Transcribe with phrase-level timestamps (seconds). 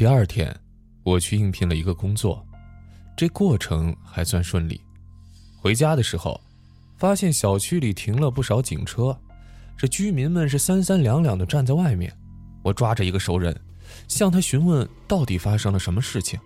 [0.00, 0.58] 第二天，
[1.02, 2.42] 我去应聘了一个工作，
[3.14, 4.80] 这过程还算顺利。
[5.58, 6.40] 回家的时候，
[6.96, 9.14] 发现小区里停了不少警车，
[9.76, 12.10] 这居民们是三三两两的站在外面。
[12.62, 13.54] 我抓着一个熟人，
[14.08, 16.40] 向他询问到底发生了什么事情。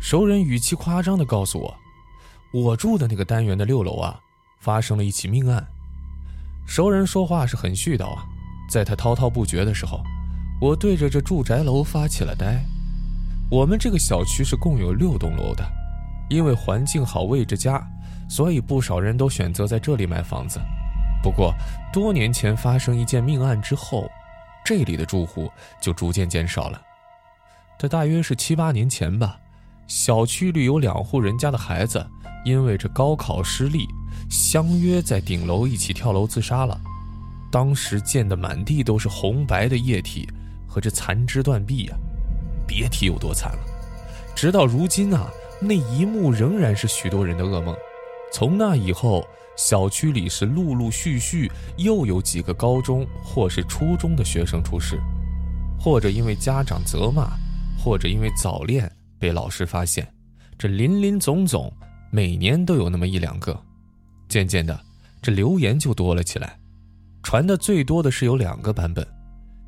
[0.00, 1.76] 熟人语气夸张的告诉我，
[2.52, 4.18] 我住的那个单元的六楼啊，
[4.58, 5.64] 发生了一起命案。
[6.66, 8.24] 熟人说话是很絮叨啊，
[8.68, 10.02] 在他滔滔不绝的时候，
[10.60, 12.60] 我对着这住宅楼发起了呆。
[13.50, 15.68] 我们这个小区是共有六栋楼的，
[16.28, 17.84] 因为环境好、位置佳，
[18.28, 20.60] 所以不少人都选择在这里买房子。
[21.20, 21.52] 不过，
[21.92, 24.08] 多年前发生一件命案之后，
[24.64, 25.50] 这里的住户
[25.80, 26.80] 就逐渐减少了。
[27.76, 29.36] 这大约是七八年前吧，
[29.88, 32.06] 小区里有两户人家的孩子
[32.44, 33.84] 因为这高考失利，
[34.30, 36.80] 相约在顶楼一起跳楼自杀了。
[37.50, 40.28] 当时溅得满地都是红白的液体
[40.68, 41.96] 和这残肢断臂呀。
[42.70, 43.58] 别提有多惨了，
[44.36, 45.28] 直到如今啊，
[45.60, 47.76] 那一幕仍然是许多人的噩梦。
[48.32, 55.00] 从那以后，小区里是陆陆续续又有几个高中或是初中的学生出事，
[55.80, 57.32] 或者因为家长责骂，
[57.76, 60.06] 或者因为早恋被老师发现，
[60.56, 61.72] 这林林总总，
[62.12, 63.60] 每年都有那么一两个。
[64.28, 64.78] 渐渐的，
[65.20, 66.56] 这流言就多了起来，
[67.20, 69.04] 传的最多的是有两个版本，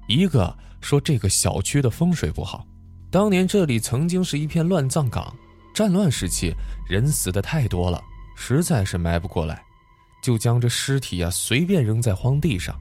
[0.06, 2.64] 一个说这个小区的风水不好。
[3.12, 5.30] 当年这里曾经是一片乱葬岗，
[5.74, 6.50] 战乱时期
[6.88, 8.02] 人死的太多了，
[8.34, 9.62] 实在是埋不过来，
[10.22, 12.74] 就将这尸体啊随便扔在荒地上。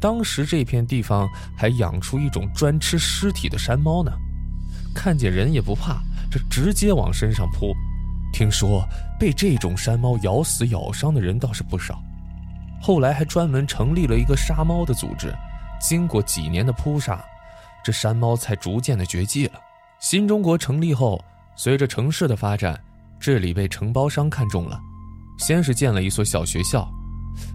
[0.00, 4.12] 当时这片地方还养出一种专吃尸体的山猫呢，
[4.94, 6.00] 看见人也不怕，
[6.30, 7.74] 这直接往身上扑。
[8.32, 8.86] 听说
[9.18, 12.00] 被这种山猫咬死、咬伤的人倒是不少，
[12.80, 15.34] 后来还专门成立了一个杀猫的组织。
[15.80, 17.20] 经过几年的扑杀。
[17.84, 19.54] 这山猫才逐渐的绝迹了。
[20.00, 21.20] 新中国成立后，
[21.56, 22.80] 随着城市的发展，
[23.18, 24.78] 这里被承包商看中了，
[25.38, 26.88] 先是建了一所小学校，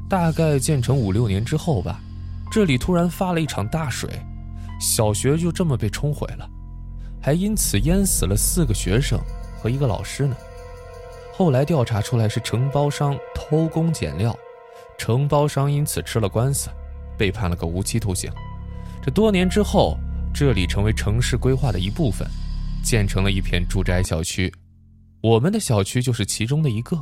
[0.10, 2.02] 大概建成五六年之后吧，
[2.52, 4.10] 这里突然发了一场大水，
[4.82, 6.50] 小学就这么被冲毁了，
[7.22, 9.18] 还因此淹死了四个学生
[9.62, 10.36] 和一个老师呢。
[11.34, 14.38] 后来调查出来是承包商偷工减料，
[14.98, 16.70] 承包商因此吃了官司，
[17.18, 18.30] 被判了个无期徒刑。
[19.02, 19.98] 这多年之后。
[20.34, 22.28] 这里成为城市规划的一部分，
[22.84, 24.52] 建成了一片住宅小区，
[25.22, 27.00] 我们的小区就是其中的一个。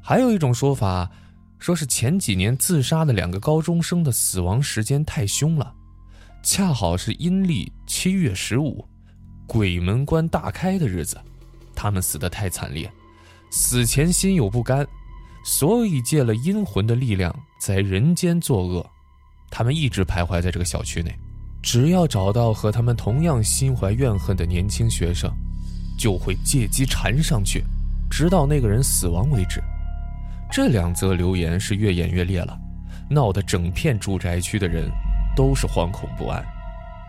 [0.00, 1.10] 还有一种说法，
[1.58, 5.74] 说是前几年自杀的两个高中生的死亡时间太凶了，
[6.40, 8.86] 恰好是阴历七月十五，
[9.46, 11.20] 鬼门关大开的日子，
[11.74, 12.90] 他们死得太惨烈，
[13.50, 14.86] 死前心有不甘，
[15.44, 18.88] 所以借了阴魂的力量在人间作恶，
[19.50, 21.12] 他们一直徘徊在这个小区内。
[21.62, 25.30] 只要找到和他们同样心怀怨恨的年轻学生，
[25.98, 27.62] 就会借机缠上去，
[28.10, 29.62] 直到那个人死亡为止。
[30.50, 32.58] 这两则流言是越演越烈了，
[33.10, 34.90] 闹得整片住宅区的人
[35.36, 36.44] 都是惶恐不安。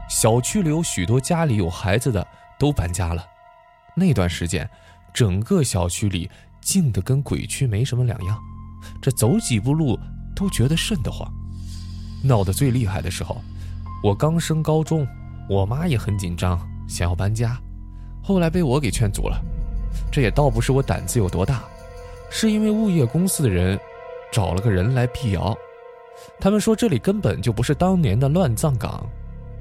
[0.09, 2.25] 小区里有许多家里有孩子的
[2.59, 3.25] 都搬家了。
[3.95, 4.69] 那段时间，
[5.13, 6.29] 整个小区里
[6.59, 8.38] 静得跟鬼区没什么两样，
[9.01, 9.97] 这走几步路
[10.35, 11.25] 都觉得瘆得慌。
[12.22, 13.41] 闹得最厉害的时候。
[14.03, 15.07] 我刚升高中，
[15.47, 17.56] 我妈也很紧张，想要搬家，
[18.23, 19.39] 后来被我给劝阻了。
[20.12, 21.63] 这也倒不是我胆子有多大，
[22.31, 23.79] 是因为物业公司的人
[24.31, 25.56] 找了个人来辟谣，
[26.40, 29.06] 他们说这里根本就不是当年的乱葬岗。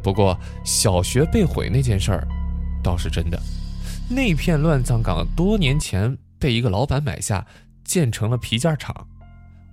[0.02, 0.34] 不过
[0.64, 2.26] 小学被毁那件事儿
[2.82, 3.38] 倒是真的，
[4.08, 7.46] 那片乱葬岗多年前被一个老板买下，
[7.84, 8.94] 建成了皮件厂，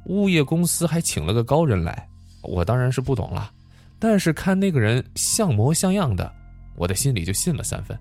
[0.07, 2.09] 物业公司还请了个高人来，
[2.41, 3.49] 我当然是不懂了。
[3.99, 6.31] 但是看那个人像模像样的，
[6.75, 7.97] 我的心里就信了三分。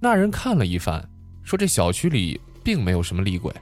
[0.00, 1.06] 那人看了一番，
[1.42, 3.52] 说这小区里并没有什么厉鬼，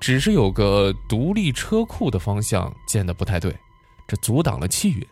[0.00, 3.52] 只是有个独立车库的方向建的不太对，
[4.06, 5.06] 这阻挡了气运，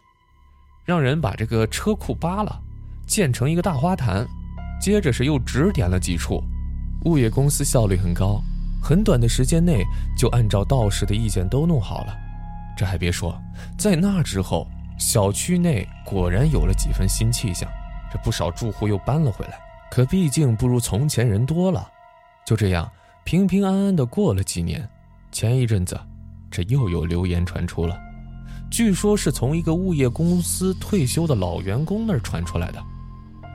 [0.84, 2.60] 让人把这个车库扒了，
[3.06, 4.26] 建成一个大花坛。
[4.80, 6.42] 接着是又指点了几处，
[7.04, 8.40] 物业公司效率很高，
[8.80, 9.84] 很短的时间内
[10.16, 12.16] 就按照道士的意见都弄好了。
[12.76, 13.36] 这还别说，
[13.76, 14.66] 在那之后。
[15.00, 17.66] 小区内果然有了几分新气象，
[18.12, 19.58] 这不少住户又搬了回来。
[19.90, 21.90] 可毕竟不如从前人多了，
[22.44, 22.88] 就这样
[23.24, 24.86] 平平安安的过了几年。
[25.32, 25.98] 前一阵子，
[26.50, 27.98] 这又有流言传出了，
[28.70, 32.80] 据说是从一个物业公司退休的老员工那儿传出来的。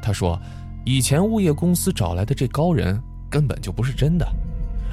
[0.01, 0.41] 他说，
[0.83, 2.99] 以前物业公司找来的这高人
[3.29, 4.27] 根本就不是真的，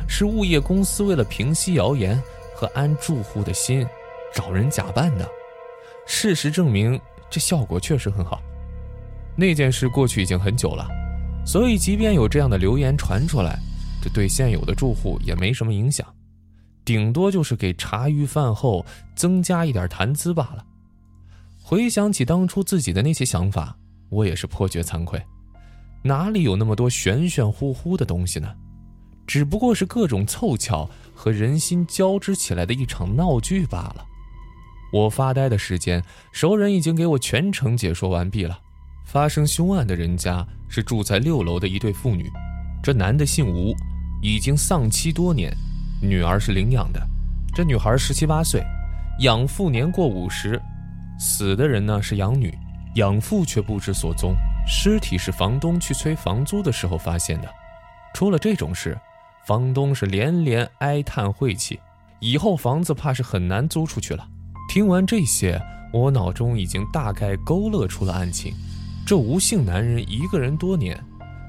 [0.06, 2.22] 是物业公司为了平息谣言
[2.54, 3.86] 和安住户的心，
[4.34, 5.26] 找人假扮的。
[6.06, 7.00] 事实证明，
[7.30, 8.40] 这效果确实很好。
[9.36, 10.86] 那件事过去已经很久了，
[11.46, 13.58] 所以即便有这样的流言传出来，
[14.02, 16.06] 这对现有的住户也没什么影响，
[16.84, 18.84] 顶多就是给茶余饭后
[19.14, 20.64] 增加一点谈资罢了。
[21.62, 23.76] 回想起当初自己的那些想法，
[24.10, 25.22] 我也是颇觉惭愧，
[26.02, 28.52] 哪里有那么多玄玄乎乎的东西呢？
[29.26, 34.04] 只不过是各种凑巧和人心交织起来的一场闹剧罢了。
[34.92, 38.58] 我发呆的时间，熟人已经给我全程解说完毕了。
[39.06, 42.30] 发生凶案的人家是住在六楼的一对父女，
[42.82, 43.74] 这男的姓吴，
[44.22, 45.50] 已经丧妻多年，
[46.02, 47.00] 女儿是领养的。
[47.54, 48.62] 这女孩十七八岁，
[49.20, 50.60] 养父年过五十，
[51.18, 52.54] 死的人呢是养女，
[52.96, 54.34] 养父却不知所踪，
[54.66, 57.48] 尸体是房东去催房租的时候发现的。
[58.12, 58.96] 出了这种事，
[59.46, 61.80] 房东是连连哀叹晦气，
[62.20, 64.28] 以后房子怕是很难租出去了。
[64.72, 65.60] 听完这些，
[65.92, 68.54] 我脑中已经大概勾勒出了案情。
[69.06, 70.98] 这吴姓男人一个人多年，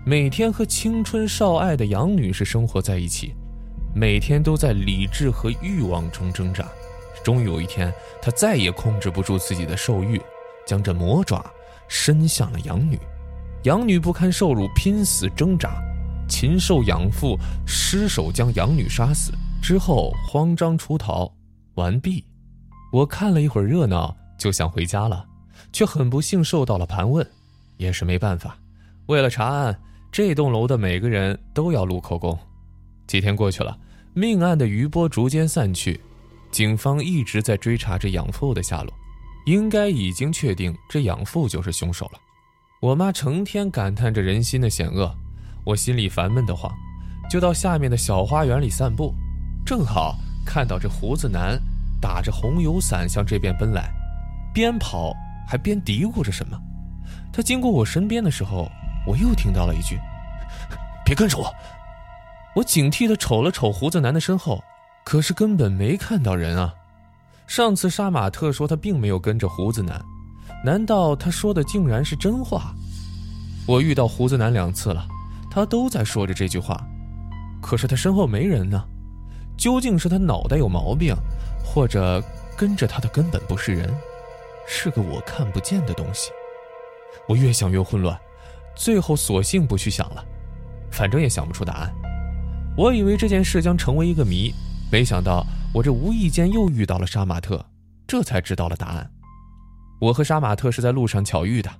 [0.05, 3.33] 每天和青春少爱的杨女士生活在一起，
[3.95, 6.67] 每天都在理智和欲望中挣扎。
[7.23, 10.21] 终于有一天，他再也控制不住自己的兽欲，
[10.67, 11.49] 将这魔爪
[11.87, 12.99] 伸向了杨女。
[13.63, 15.81] 杨女不堪受辱，拼死挣扎，
[16.27, 19.31] 禽兽养父失手将杨女杀死
[19.61, 21.33] 之后，慌张出逃。
[21.75, 22.25] 完毕。
[22.93, 25.25] 我看了一会儿热闹，就想回家了，
[25.71, 27.27] 却很不幸受到了盘问。
[27.77, 28.55] 也是没办法，
[29.07, 29.75] 为了查案，
[30.11, 32.37] 这栋楼的每个人都要录口供。
[33.07, 33.75] 几天过去了，
[34.13, 35.99] 命案的余波逐渐散去，
[36.51, 38.93] 警方一直在追查着养父的下落，
[39.47, 42.19] 应该已经确定这养父就是凶手了。
[42.79, 45.11] 我妈成天感叹着人心的险恶，
[45.65, 46.71] 我心里烦闷的慌，
[47.27, 49.15] 就到下面的小花园里散步，
[49.65, 51.59] 正好看到这胡子男
[52.03, 53.89] 打着红油伞向这边奔来，
[54.53, 55.13] 边跑
[55.47, 56.59] 还边嘀咕着什么。
[57.31, 58.69] 他经过我身边的时候，
[59.07, 59.97] 我又听到了一句
[61.05, 61.49] ：“别跟着我。”
[62.57, 64.61] 我警惕地瞅了瞅胡子男的身后，
[65.05, 66.73] 可是根本没看到人啊。
[67.47, 70.03] 上次杀马特说他并没有跟着胡子男，
[70.65, 72.75] 难道他说的竟然是真话？
[73.65, 75.07] 我遇到胡子男两次了，
[75.49, 76.85] 他都在说着这句话，
[77.61, 78.83] 可是他身后没人呢。
[79.57, 81.15] 究竟是他脑袋有毛病，
[81.63, 82.21] 或者
[82.57, 83.93] 跟着他的根本不是人，
[84.67, 86.31] 是个我看不见的东西？
[87.27, 88.19] 我越想越混乱，
[88.75, 90.25] 最后索性不去想了，
[90.91, 91.93] 反正也想不出答案。
[92.75, 94.51] 我以为这件事将成为一个谜，
[94.91, 97.63] 没想到我这无意间又遇到了杀马特，
[98.07, 99.09] 这才知道了答案。
[100.01, 101.71] 我和杀马特是在路上巧遇的，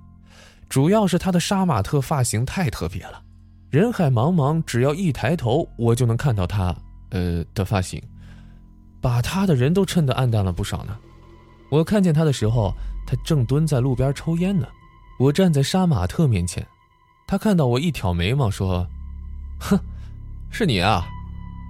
[0.68, 3.22] 主要是他的杀马特发型太特别了，
[3.70, 6.74] 人海茫茫，只要一抬头，我就能看到他，
[7.14, 8.02] 呃的发型，
[9.00, 10.96] 把他的人都衬得暗淡了不少呢。
[11.70, 12.74] 我看见他的时候，
[13.06, 14.66] 他正蹲在路边抽烟呢。
[15.20, 16.66] 我站在杀马特面前，
[17.24, 18.84] 他看到我一挑眉毛说
[19.60, 19.78] ：“哼，
[20.50, 21.06] 是你啊？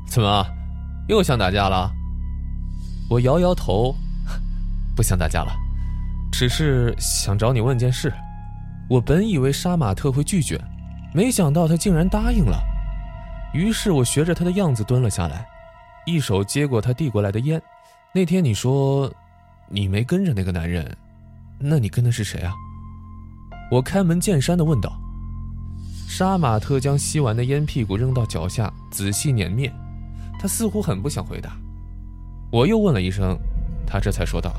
[0.08, 0.46] 怎么
[1.08, 1.93] 又想打架了？”
[3.11, 3.94] 我摇摇头，
[4.96, 5.52] 不想打架了，
[6.32, 8.11] 只是想找你问件事。
[8.88, 10.58] 我本以为杀马特会拒绝，
[11.12, 12.58] 没想到他竟然答应了。
[13.54, 15.46] 于是我学着他的样子蹲了下来，
[16.04, 17.62] 一手接过他递过来的烟。
[18.12, 19.10] 那天你说
[19.68, 20.94] 你没跟着那个男人，
[21.58, 22.52] 那你跟的是谁啊？
[23.70, 24.92] 我开门见山地问道
[26.06, 29.72] ：“杀马特将吸完的烟屁股扔到脚下，仔细碾灭。
[30.38, 31.56] 他似乎很不想回答。
[32.50, 33.38] 我又问了一声，
[33.86, 34.52] 他这才说道：‘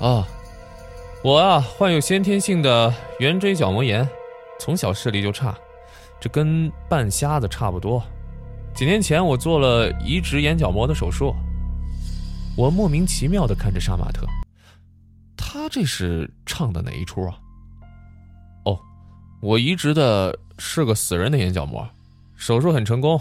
[0.00, 0.24] 啊，
[1.24, 4.08] 我啊，患有先天性的圆锥角膜炎，
[4.60, 5.54] 从小视力就差，
[6.20, 8.02] 这跟半瞎子差不多。
[8.78, 11.34] 几年前我做了移植眼角膜的手术。’
[12.56, 14.24] 我莫名其妙地看着杀马特，
[15.36, 17.36] 他这是唱的哪一出啊？”
[18.62, 18.78] 哦
[19.40, 21.88] 我移植的是个死人的眼角膜，
[22.36, 23.20] 手术很成功。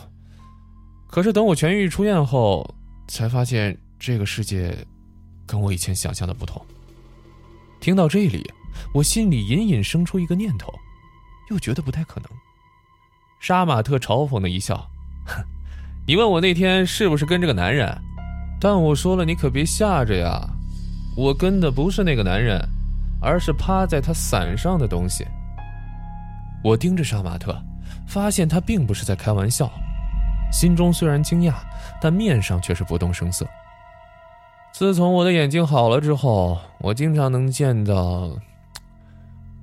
[1.08, 2.76] 可是等我痊愈出院后，
[3.08, 4.78] 才发现这个世界
[5.48, 6.64] 跟我以前想象的不同。
[7.80, 8.48] 听到这里，
[8.94, 10.72] 我心里隐隐生出一个念头，
[11.50, 12.30] 又觉得不太可能。
[13.40, 14.88] 杀马特嘲讽的一笑：“，
[16.07, 17.96] 你问我那天是不是跟这个男人？
[18.60, 20.48] 但我说了，你可别吓着呀。
[21.15, 22.60] 我跟的不是那个男人，
[23.22, 25.25] 而是趴在他伞上的东西。”
[26.63, 27.55] 我盯着杀马特，
[28.07, 29.72] 发现他并不是在开玩笑，
[30.51, 31.53] 心中虽然惊讶，
[32.01, 33.48] 但面上却是不动声色。
[34.74, 38.29] 自从我的眼睛好了之后，我经常能见到，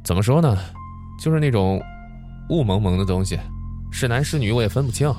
[0.02, 0.58] 怎么说呢，
[1.20, 1.82] 就是那种
[2.50, 3.38] 雾蒙蒙的东西，
[3.90, 5.12] 是男是女我也分不清，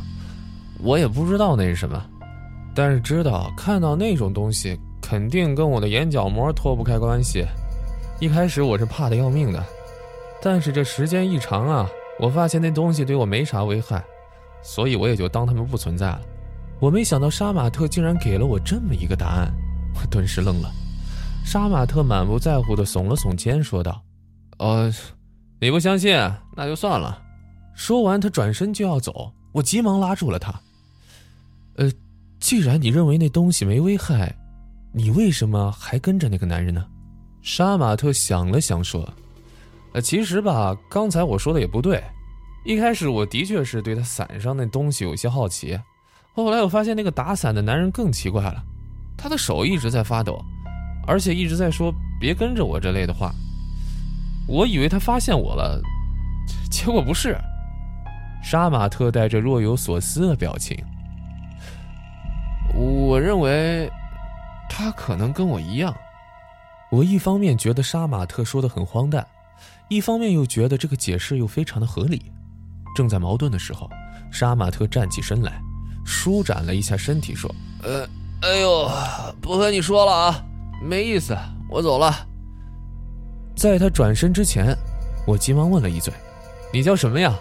[0.81, 2.03] 我也不知道那是什么，
[2.75, 7.45] 但是知道看到那种东西肯定跟我的眼角膜脱不开关系。
[8.19, 9.63] 一开始我是怕的要命的。
[10.41, 11.89] 但是这时间一长啊，
[12.19, 14.03] 我发现那东西对我没啥危害，
[14.61, 16.21] 所以我也就当他们不存在了。
[16.79, 19.51] 我没想到杀马特竟然给了我这么一个答案，
[19.95, 20.69] 我顿时愣了。
[21.43, 24.01] 杀马特满不在乎地耸了耸肩，说道
[24.59, 24.93] ：“呃，
[25.59, 26.15] 你不相信，
[26.55, 27.21] 那就算了。”
[27.73, 30.53] 说完，他转身就要走，我急忙拉住了他。
[31.75, 31.91] “呃，
[32.39, 34.35] 既然你认为那东西没危害，
[34.93, 36.85] 你为什么还跟着那个男人呢？”
[37.41, 39.07] 杀马特想了想，说
[39.93, 42.03] ：“呃，其实吧，刚才我说的也不对。
[42.65, 45.79] 一开始我的确是对他伞上那东西有些好奇，
[46.33, 48.63] 后来我发现那个打伞的男人更奇怪了，
[49.15, 50.39] 他的手一直在发抖。”
[51.07, 53.31] 而且一直在说“别跟着我”这类的话，
[54.47, 55.79] 我以为他发现我了，
[56.71, 57.37] 结果不是。
[58.43, 60.75] 杀马特带着若有所思的表情。
[62.75, 63.89] 我认为，
[64.69, 65.95] 他可能跟我一样。
[66.91, 69.25] 我一方面觉得杀马特说的很荒诞，
[69.87, 72.31] 一方面又觉得这个解释又非常的合理。
[72.95, 73.89] 正在矛盾的时候，
[74.31, 75.59] 杀马特站起身来，
[76.05, 77.53] 舒展了一下身体，说
[77.83, 78.07] ：“呃，
[78.41, 78.89] 哎呦，
[79.41, 80.45] 不和你说了啊。”
[80.83, 81.35] 没意思，
[81.69, 82.13] 我走了。
[83.55, 84.75] 在他转身之前，
[85.25, 86.13] 我急忙问了一嘴
[86.73, 87.33] ：“你叫什么呀？”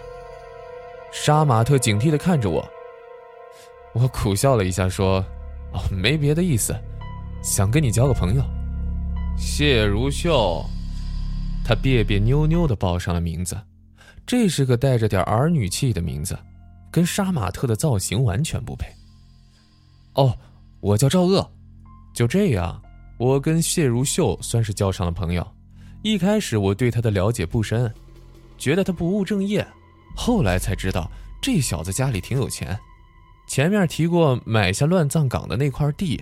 [1.11, 2.65] 杀马特警惕的看着我。
[3.95, 5.25] 我苦笑了一下，说
[5.71, 6.75] ：“哦，没别的意思，
[7.41, 8.43] 想跟你交个朋友。”
[9.39, 10.65] 谢如秀，
[11.63, 13.57] 他别别扭扭的报上了名字，
[14.25, 16.37] 这是个带着点儿女气的名字，
[16.91, 18.85] 跟杀马特的造型完全不配。
[20.15, 20.37] 哦，
[20.81, 21.49] 我叫赵鄂，
[22.13, 22.81] 就这样。
[23.17, 25.55] 我跟谢如秀算是交上了朋友。
[26.01, 27.89] 一开始我对他的了解不深，
[28.57, 29.65] 觉得他不务正业。
[30.17, 31.09] 后来才知道，
[31.41, 32.77] 这小子家里挺有钱。
[33.47, 36.21] 前面提过买下乱葬岗的那块地，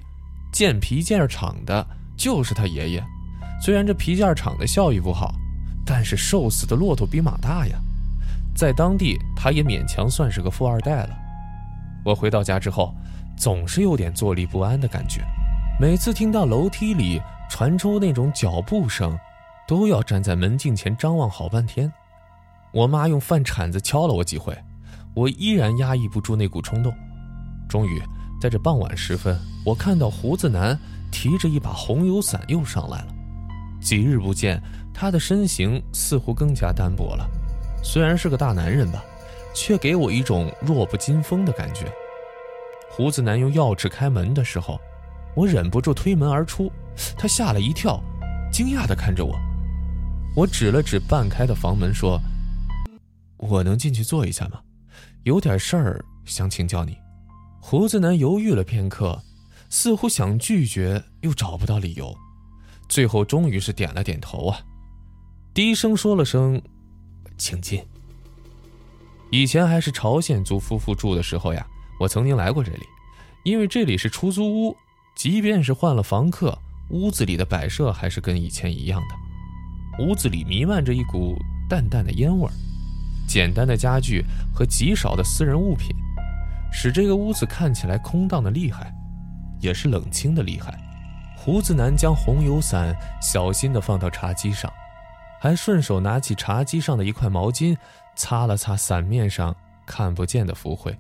[0.52, 1.86] 建皮件厂的
[2.18, 3.04] 就是他爷爷。
[3.62, 5.34] 虽然这皮件厂的效益不好，
[5.86, 7.78] 但是瘦死的骆驼比马大呀。
[8.56, 11.10] 在当地，他也勉强算是个富二代了。
[12.06, 12.94] 我回到家之后，
[13.38, 15.22] 总是有点坐立不安的感觉。
[15.80, 19.18] 每次听到楼梯里传出那种脚步声，
[19.68, 21.92] 都要站在门镜前张望好半天。
[22.72, 24.56] 我妈用饭铲子敲了我几回，
[25.16, 26.94] 我依然压抑不住那股冲动。
[27.74, 28.00] 终于，
[28.40, 30.80] 在这傍晚时分，我看到胡子男
[31.12, 33.08] 提着一把红油伞又上来了。
[33.82, 34.62] 几日不见，
[34.94, 37.28] 他的身形似乎更加单薄了。
[37.84, 39.04] 虽然是个大男人吧，
[39.56, 41.92] 却给我一种弱不禁风的感觉。
[42.92, 44.80] 胡子男用钥匙开门的时候。
[45.36, 46.72] 我忍不住推门而出，
[47.18, 48.00] 他吓了一跳，
[48.52, 49.36] 惊讶地看着我。
[50.36, 52.22] 我指了指半开的房门，说
[53.38, 54.60] ：“我能进去坐一下吗？
[55.24, 56.96] 有点事儿想请教你。”
[57.66, 59.24] 胡子男犹豫了片刻，
[59.70, 62.14] 似乎想拒绝，又找不到理由，
[62.90, 64.60] 最后终于是点了点头啊，
[65.54, 66.62] 低声说了声
[67.38, 67.82] ：“请进。”
[69.32, 71.66] 以前还是朝鲜族夫妇住的时候呀，
[72.02, 72.84] 我曾经来过这里，
[73.46, 74.76] 因为这里是出租屋。
[75.16, 76.56] 即便是换了房客，
[76.90, 80.04] 屋子里的摆设还是跟以前一样的。
[80.04, 81.38] 屋子里弥漫着一股
[81.70, 82.52] 淡淡的烟味儿，
[83.26, 84.22] 简单的家具
[84.54, 85.96] 和极少的私人物品，
[86.74, 88.92] 使这个屋子看起来空荡的厉害，
[89.62, 90.78] 也是冷清的厉害。
[91.38, 94.72] 胡子男将红油伞小心地放到茶几上，
[95.40, 97.78] 还顺手拿起茶几上的一块毛巾，
[98.16, 100.98] 擦了擦伞面上看不见的浮灰，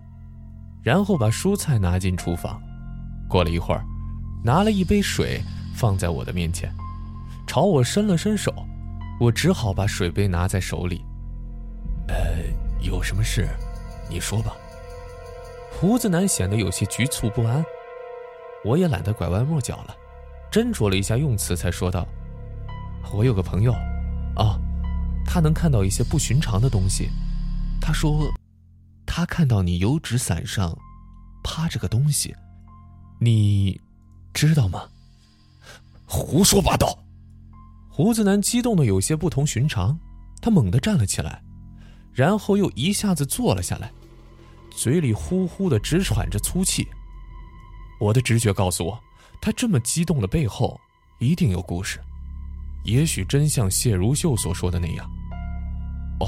[0.83, 2.61] 然后把蔬菜拿进厨房。
[3.27, 3.83] 过了一会儿。
[4.45, 5.41] 拿了一杯水
[5.73, 6.69] 放在我的面前，
[7.47, 8.53] 朝我伸了伸手，
[9.17, 11.01] 我只好把水杯拿在手里。
[12.09, 12.15] 呃，
[12.81, 13.47] 有什么事，
[14.09, 14.53] 你说吧。
[15.83, 17.61] 胡子男显得有些局促不安，
[18.63, 19.93] 我也懒得拐弯抹角了，
[20.49, 22.07] 斟酌了一下用词，才说道
[23.13, 23.73] ：“我有个朋友，
[24.37, 24.57] 啊，
[25.25, 27.09] 他能看到一些不寻常的东西。
[27.81, 28.31] 他说，
[29.05, 30.73] 他看到你油纸伞上
[31.43, 32.33] 趴着个东西，
[33.19, 33.77] 你。”
[34.33, 34.83] 知道吗？
[36.05, 36.97] 胡说八道！
[37.89, 39.99] 胡子男激动的有些不同寻常，
[40.41, 41.43] 他猛地站了起来，
[42.13, 43.91] 然后又一下子坐了下来，
[44.75, 46.87] 嘴里呼呼的直喘着粗气。
[47.99, 48.99] 我的直觉告诉我，
[49.39, 50.79] 他这么激动的背后
[51.19, 51.99] 一定有故事，
[52.83, 55.05] 也许真像谢如秀所说的那样。
[56.19, 56.27] 哦，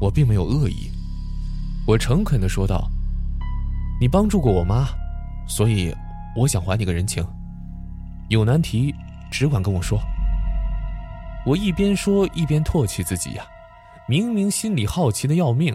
[0.00, 0.90] 我并没有恶意，
[1.86, 2.88] 我诚恳的说道
[4.00, 4.86] ：“你帮助过我妈，
[5.48, 5.94] 所以。”
[6.36, 7.24] 我想还你个人情，
[8.28, 8.92] 有难题
[9.30, 10.00] 只管跟我说。
[11.46, 13.46] 我一边说一边唾弃自己呀，
[14.08, 15.72] 明明心里好奇的要命，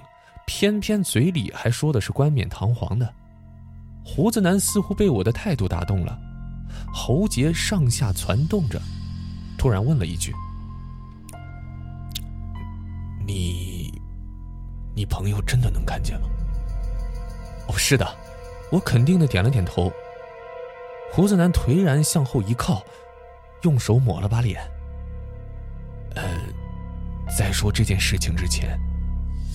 [0.49, 3.13] 偏偏嘴里还说的是冠冕堂皇的。
[4.03, 6.19] 胡子男似乎被我的态度打动了，
[6.91, 8.81] 喉结上下攒动着，
[9.59, 10.33] 突然问了一句
[13.27, 13.93] ：“你，
[14.95, 16.27] 你朋友真的能看见吗？
[17.67, 18.07] 哦，是的，
[18.71, 19.93] 我肯定的点了点头。
[21.11, 22.83] 胡子男颓然向后一靠，
[23.61, 24.59] 用手抹了把脸。
[26.15, 26.23] 呃，
[27.37, 28.79] 在说这件事情之前，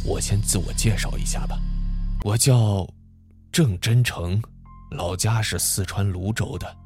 [0.04, 1.58] 我先自我介绍一下吧。
[2.23, 2.87] 我叫
[3.50, 4.40] 郑真诚，
[4.90, 6.76] 老家是四川泸州的。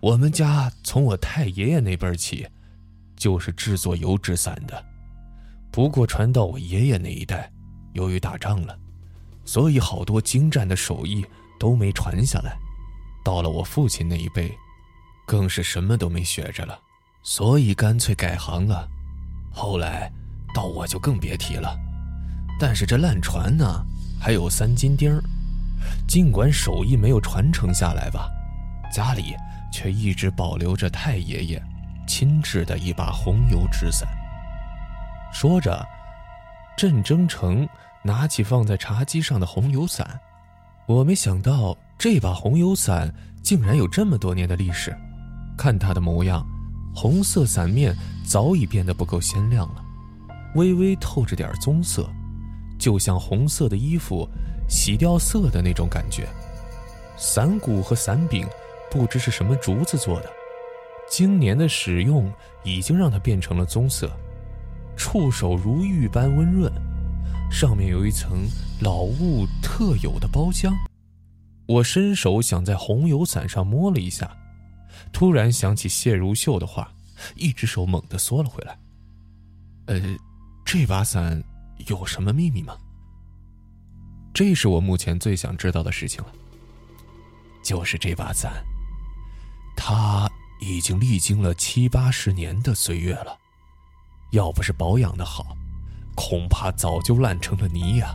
[0.00, 2.46] 我们家从我太爷爷那辈起，
[3.16, 4.84] 就是制作油纸伞的。
[5.70, 7.50] 不过传到我爷爷那一代，
[7.92, 8.78] 由于打仗了，
[9.44, 11.24] 所以好多精湛的手艺
[11.58, 12.56] 都没传下来。
[13.24, 14.52] 到了我父亲那一辈，
[15.26, 16.78] 更是什么都没学着了，
[17.22, 18.88] 所以干脆改行了。
[19.52, 20.10] 后来
[20.54, 21.78] 到我就更别提了。
[22.60, 23.84] 但是这烂船呢，
[24.20, 25.20] 还有三金钉儿
[26.06, 28.30] 尽管手艺没有传承下来吧，
[28.92, 29.34] 家里。
[29.72, 31.62] 却一直保留着太爷爷
[32.04, 34.08] 亲制的一把红油纸伞。
[35.32, 35.86] 说着，
[36.76, 37.68] 郑征成
[38.02, 40.18] 拿起放在茶几上的红油伞。
[40.86, 43.14] 我没想到这把红油伞
[43.44, 44.92] 竟然有这么多年的历史。
[45.56, 46.44] 看它的模样，
[46.92, 49.84] 红色伞面早已变得不够鲜亮了，
[50.56, 52.10] 微微透着点棕色，
[52.80, 54.28] 就像红色的衣服
[54.68, 56.26] 洗掉色的那种感觉。
[57.16, 58.44] 伞骨和伞柄。
[58.92, 60.28] 不知是什么竹子做的，
[61.08, 62.28] 经年的使用
[62.64, 64.10] 已经让它变成了棕色，
[64.96, 66.68] 触手如玉般温润，
[67.48, 68.48] 上面有一层
[68.80, 70.74] 老物特有的包浆。
[71.68, 74.36] 我伸手想在红油伞上摸了一下，
[75.12, 76.92] 突然想起谢如秀的话，
[77.36, 78.76] 一只手猛地缩了回来。
[79.86, 80.00] 呃，
[80.66, 81.40] 这把伞
[81.88, 82.76] 有什么秘密吗？
[84.32, 86.32] 这是我目前最想知道的事情了。
[87.62, 88.52] 就是这把伞。
[89.76, 93.36] 它已经历经了七八十年的岁月了，
[94.32, 95.56] 要不是保养的好，
[96.14, 98.14] 恐怕早就烂成了泥呀。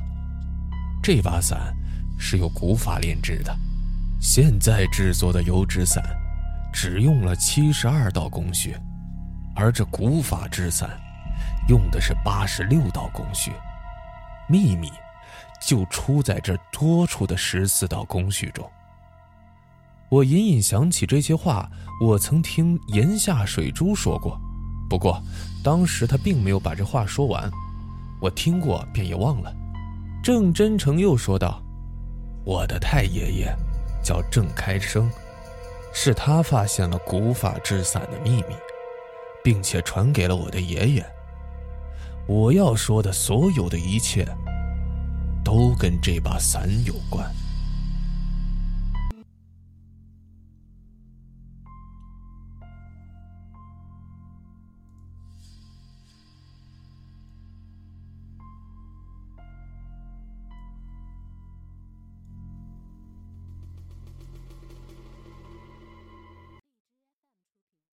[1.01, 1.75] 这把伞
[2.17, 3.55] 是由古法炼制的，
[4.19, 6.03] 现在制作的油纸伞
[6.71, 8.75] 只用了七十二道工序，
[9.55, 10.99] 而这古法制伞
[11.67, 13.51] 用的是八十六道工序。
[14.47, 14.91] 秘密
[15.59, 18.69] 就出在这多出的十四道工序中。
[20.09, 21.67] 我隐隐想起这些话，
[21.99, 24.39] 我曾听岩下水珠说过，
[24.87, 25.19] 不过
[25.63, 27.49] 当时他并没有把这话说完，
[28.21, 29.51] 我听过便也忘了。
[30.23, 31.59] 郑真诚又说道
[32.45, 33.55] ：“我的太爷爷
[34.03, 35.09] 叫郑开生，
[35.91, 38.55] 是他发现了古法制伞的秘密，
[39.43, 41.14] 并且传给了我的爷爷。
[42.27, 44.27] 我要说的所有的一切，
[45.43, 47.29] 都跟这把伞有关。”